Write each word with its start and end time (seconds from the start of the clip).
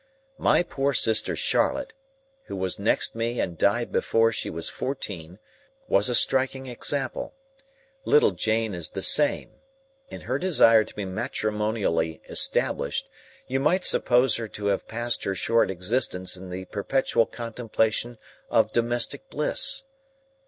My 0.39 0.63
poor 0.63 0.93
sister 0.93 1.35
Charlotte, 1.35 1.93
who 2.45 2.55
was 2.55 2.79
next 2.79 3.13
me 3.13 3.39
and 3.39 3.55
died 3.55 3.91
before 3.91 4.31
she 4.31 4.49
was 4.49 4.67
fourteen, 4.67 5.37
was 5.87 6.09
a 6.09 6.15
striking 6.15 6.65
example. 6.65 7.35
Little 8.03 8.31
Jane 8.31 8.73
is 8.73 8.89
the 8.89 9.03
same. 9.03 9.51
In 10.09 10.21
her 10.21 10.39
desire 10.39 10.83
to 10.85 10.95
be 10.95 11.05
matrimonially 11.05 12.19
established, 12.27 13.09
you 13.45 13.59
might 13.59 13.83
suppose 13.85 14.37
her 14.37 14.47
to 14.47 14.65
have 14.73 14.87
passed 14.87 15.23
her 15.25 15.35
short 15.35 15.69
existence 15.69 16.35
in 16.35 16.49
the 16.49 16.65
perpetual 16.65 17.27
contemplation 17.27 18.17
of 18.49 18.73
domestic 18.73 19.29
bliss. 19.29 19.83